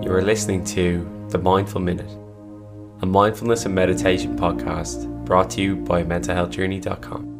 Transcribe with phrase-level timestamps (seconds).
[0.00, 2.10] You are listening to The Mindful Minute,
[3.02, 7.34] a mindfulness and meditation podcast brought to you by mentalhealthjourney.com.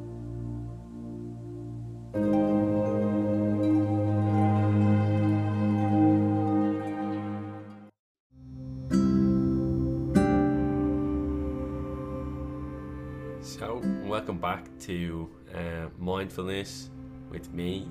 [13.41, 16.91] So, welcome back to uh, Mindfulness
[17.31, 17.89] with me.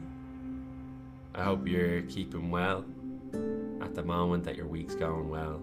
[1.33, 2.83] I hope you're keeping well
[3.81, 5.61] at the moment, that your week's going well.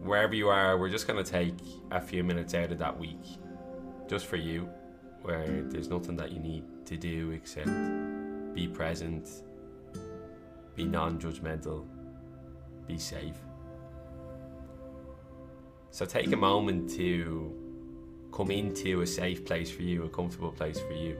[0.00, 1.54] Wherever you are, we're just going to take
[1.90, 3.24] a few minutes out of that week
[4.08, 4.68] just for you,
[5.22, 7.70] where there's nothing that you need to do except
[8.54, 9.28] be present,
[10.74, 11.86] be non judgmental,
[12.86, 13.36] be safe.
[15.90, 17.52] So take a moment to
[18.32, 21.16] come into a safe place for you, a comfortable place for you.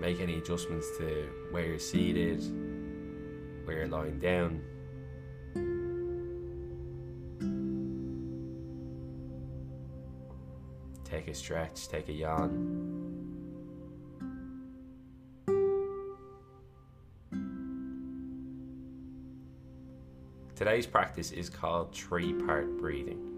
[0.00, 2.40] Make any adjustments to where you're seated,
[3.64, 4.62] where you're lying down.
[11.04, 12.98] Take a stretch, take a yawn.
[20.54, 23.37] Today's practice is called three part breathing.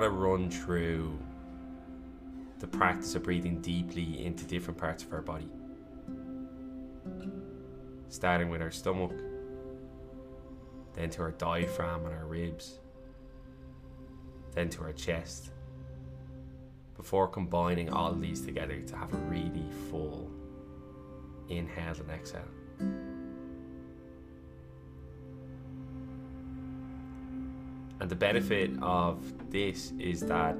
[0.00, 1.16] To run through
[2.58, 5.48] the practice of breathing deeply into different parts of our body.
[8.08, 9.12] Starting with our stomach,
[10.94, 12.80] then to our diaphragm and our ribs,
[14.54, 15.50] then to our chest,
[16.96, 20.28] before combining all these together to have a really full
[21.48, 22.42] inhale and exhale.
[28.02, 30.56] And the benefit of this is that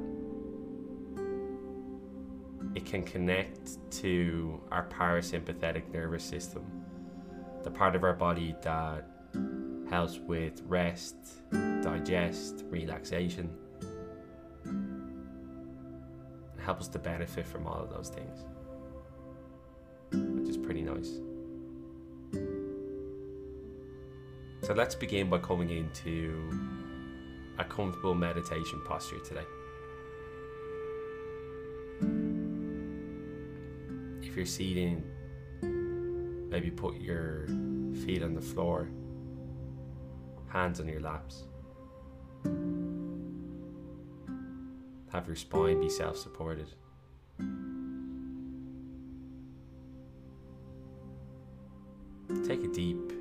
[2.77, 6.65] it can connect to our parasympathetic nervous system,
[7.65, 9.09] the part of our body that
[9.91, 11.17] helps with rest,
[11.83, 13.51] digest, relaxation,
[14.63, 15.21] and
[16.61, 18.45] helps us to benefit from all of those things
[20.13, 21.19] which is pretty nice.
[24.63, 26.51] So let's begin by coming into
[27.59, 29.47] a comfortable meditation posture today.
[34.23, 35.05] If you're seating,
[36.51, 37.47] maybe put your
[38.07, 38.89] feet on the floor,
[40.49, 41.45] hands on your laps.
[45.13, 46.69] Have your spine be self supported.
[52.47, 53.13] Take a deep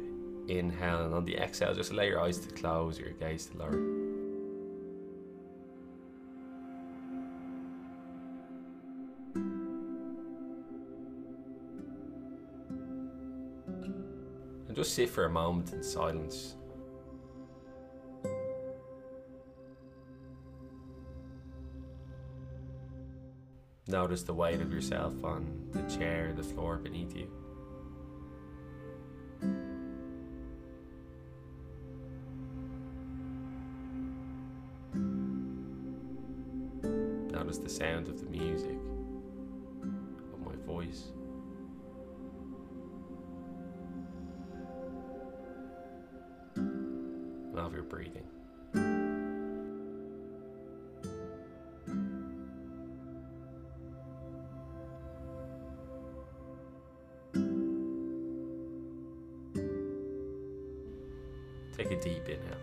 [0.48, 4.01] inhale, and on the exhale, just allow your eyes to close your gaze to lower.
[14.92, 16.56] Sit for a moment in silence.
[23.88, 27.30] Notice the weight of yourself on the chair, the floor beneath you.
[37.32, 38.71] Notice the sound of the music,
[61.98, 62.58] Deep inhale.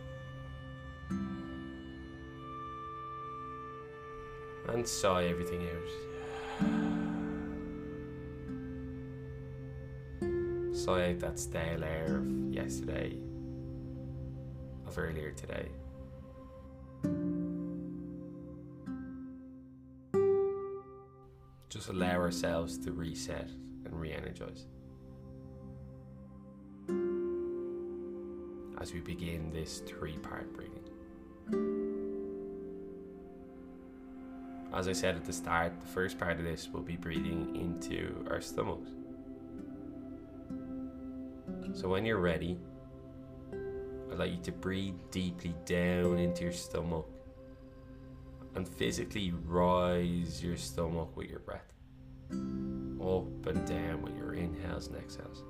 [4.69, 5.89] and sigh everything out.
[10.77, 13.17] Sigh out that stale air of yesterday,
[14.87, 15.69] of earlier today.
[21.69, 23.49] Just allow ourselves to reset
[23.85, 24.67] and re energize.
[28.89, 30.81] As we begin this three part breathing.
[34.73, 38.27] As I said at the start, the first part of this will be breathing into
[38.31, 38.89] our stomachs.
[41.75, 42.57] So when you're ready,
[44.11, 47.07] I'd like you to breathe deeply down into your stomach
[48.55, 51.75] and physically rise your stomach with your breath.
[52.31, 55.45] Up and down with your inhales and exhales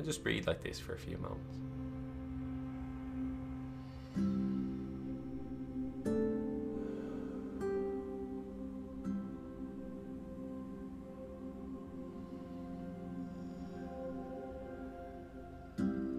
[0.00, 1.58] and just breathe like this for a few moments.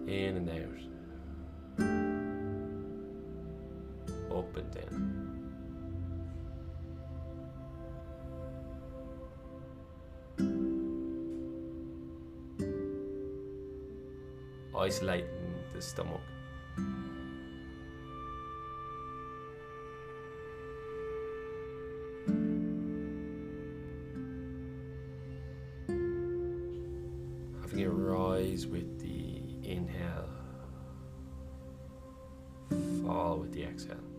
[0.06, 0.78] In and out.
[4.38, 5.21] Up and down.
[14.82, 15.28] Isolating
[15.72, 16.20] the stomach.
[27.60, 30.28] Having it rise with the inhale,
[33.04, 34.11] fall with the exhale.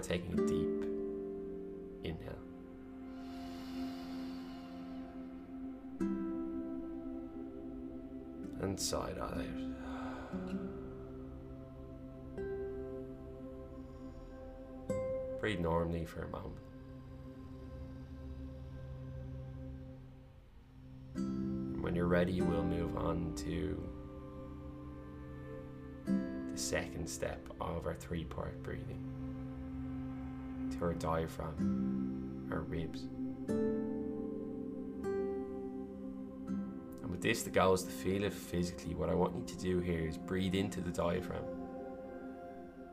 [0.00, 0.84] Before taking a deep
[2.04, 2.32] inhale.
[8.62, 9.44] And side out.
[15.40, 16.56] Breathe normally for a moment.
[21.82, 23.82] When you're ready, we'll move on to
[26.06, 29.19] the second step of our three part breathing
[30.82, 33.02] our diaphragm, her ribs.
[37.02, 38.94] And with this, the goal is to feel it physically.
[38.94, 41.44] What I want you to do here is breathe into the diaphragm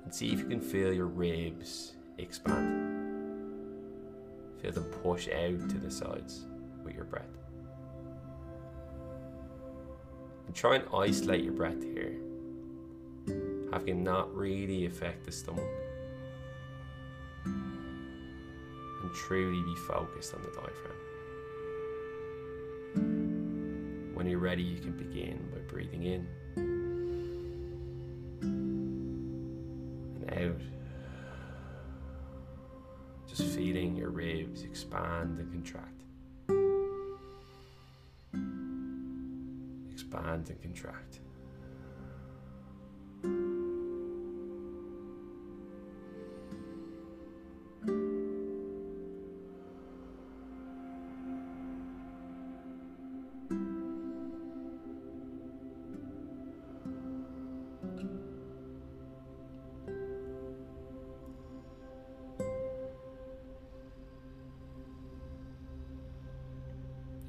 [0.04, 2.86] and see if you can feel your ribs expand.
[4.62, 6.46] Feel them push out to the sides
[6.84, 7.26] with your breath.
[10.46, 12.16] And try and isolate your breath here,
[13.72, 15.66] having it not really affect the stomach.
[19.08, 20.98] And truly be focused on the diaphragm.
[24.14, 26.28] When you're ready, you can begin by breathing in
[30.20, 30.62] and out.
[33.30, 36.04] Just feeling your ribs expand and contract.
[39.94, 41.22] Expand and contract.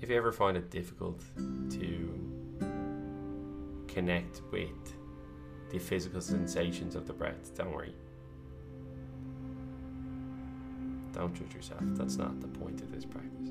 [0.08, 2.18] If you ever find it difficult to
[3.88, 4.96] connect with
[5.68, 7.94] the physical sensations of the breath, don't worry.
[11.12, 11.82] Don't judge yourself.
[11.88, 13.50] That's not the point of this practice.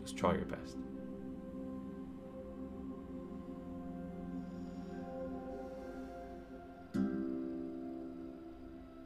[0.00, 0.78] Just try your best.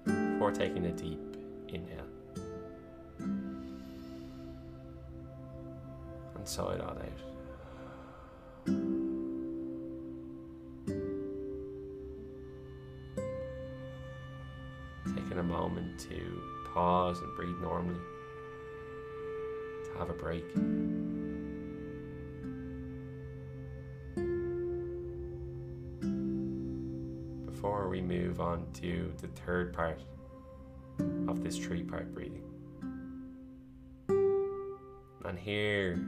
[0.04, 1.18] Before taking a deep
[1.66, 2.13] inhale.
[6.44, 7.20] And side on out.
[15.16, 16.42] Taking a moment to
[16.74, 17.96] pause and breathe normally,
[19.84, 20.44] to have a break.
[27.46, 30.02] Before we move on to the third part
[31.26, 32.42] of this three part breathing.
[35.24, 35.98] And here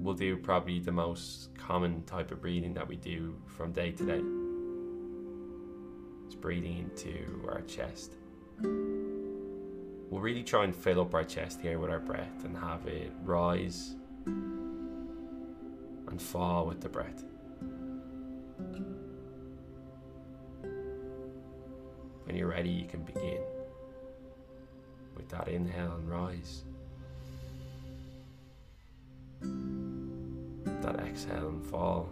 [0.00, 4.04] we'll do probably the most common type of breathing that we do from day to
[4.04, 4.22] day.
[6.26, 8.14] It's breathing into our chest.
[8.62, 13.12] We'll really try and fill up our chest here with our breath and have it
[13.22, 13.94] rise
[14.26, 17.24] and fall with the breath.
[22.24, 23.42] When you're ready, you can begin
[25.16, 26.64] with that inhale and rise.
[30.92, 32.08] That exhale and fall.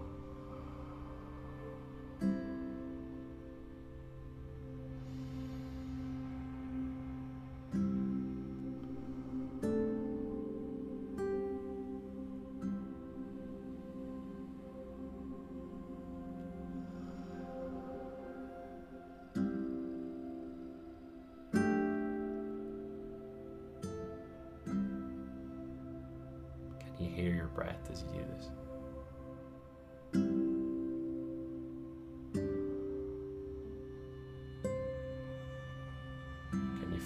[26.81, 28.49] Can you hear your breath as you do this?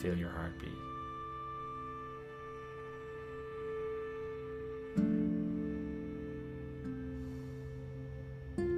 [0.02, 0.68] feel your heartbeat.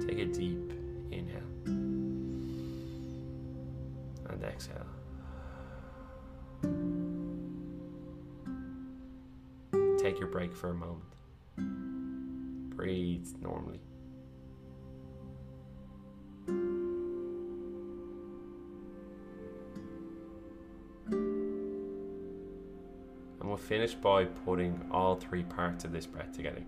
[0.07, 0.71] Take a deep
[1.11, 1.41] inhale
[4.29, 4.85] and exhale.
[9.97, 11.15] Take your break for a moment.
[12.75, 13.79] Breathe normally.
[23.65, 26.61] Finish by putting all three parts of this breath together.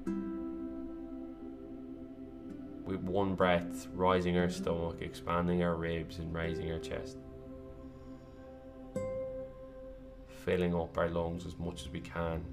[2.86, 7.18] With one breath, rising our stomach, expanding our ribs, and raising our chest.
[10.44, 12.44] Filling up our lungs as much as we can.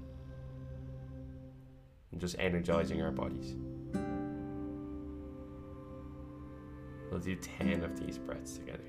[2.11, 3.55] And just energizing our bodies.
[7.09, 8.83] We'll do 10 of these breaths together.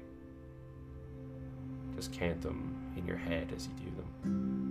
[1.95, 4.66] Just count them in your head as you do them.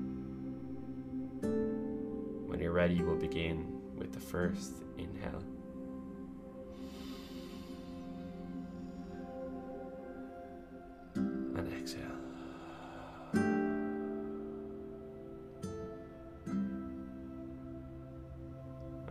[2.75, 5.41] Ready, we'll begin with the first inhale.
[11.15, 12.01] And exhale.
[13.31, 14.27] And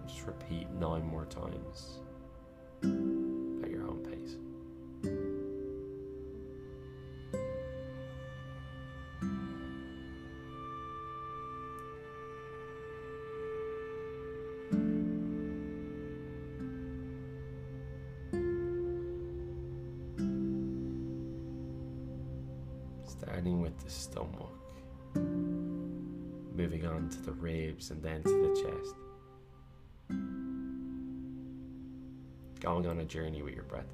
[0.06, 2.00] just repeat nine more times
[25.14, 28.94] moving on to the ribs and then to the chest.
[32.60, 33.86] Going on a journey with your breath.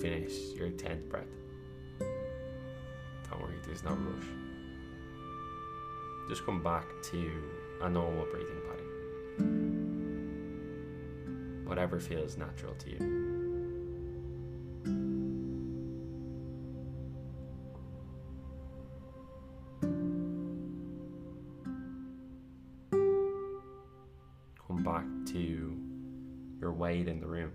[0.00, 1.26] Finish your 10th breath,
[1.98, 4.26] don't worry, there's no rush.
[6.28, 7.30] Just come back to
[7.82, 8.84] a normal breathing pattern.
[11.64, 12.98] Whatever feels natural to you.
[24.66, 25.76] Come back to
[26.60, 27.52] your weight in the room.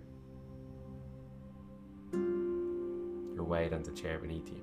[3.64, 4.60] Weight on the chair beneath you.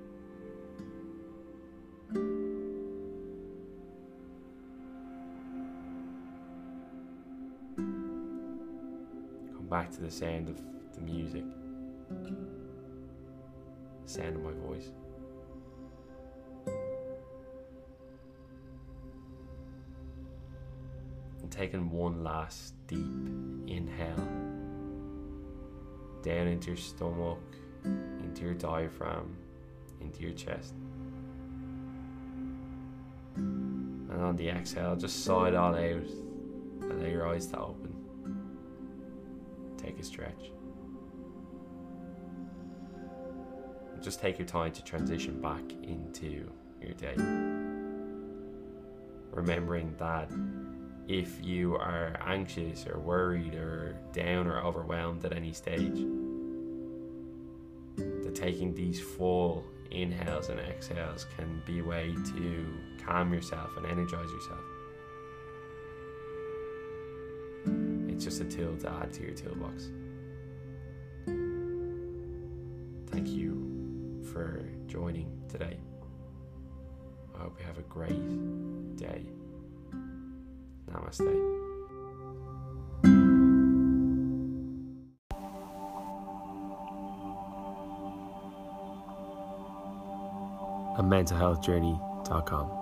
[9.56, 10.62] Come back to the sound of
[10.94, 11.42] the music,
[14.04, 14.92] the sound of my voice.
[21.42, 23.00] And taking one last deep
[23.66, 24.28] inhale
[26.22, 27.40] down into your stomach,
[28.32, 29.36] into your diaphragm,
[30.00, 30.72] into your chest.
[33.36, 36.10] And on the exhale, just sigh it all out.
[36.80, 37.94] Allow your eyes to open.
[39.76, 40.50] Take a stretch.
[44.00, 47.14] Just take your time to transition back into your day.
[49.30, 50.30] Remembering that
[51.06, 56.02] if you are anxious or worried or down or overwhelmed at any stage,
[58.42, 62.66] taking these four inhales and exhales can be a way to
[63.04, 64.60] calm yourself and energize yourself.
[68.08, 69.90] It's just a tool to add to your toolbox.
[73.12, 75.78] Thank you for joining today.
[77.36, 79.24] I hope you have a great day.
[80.90, 81.61] Namaste.
[91.12, 92.81] mentalhealthjourney.com.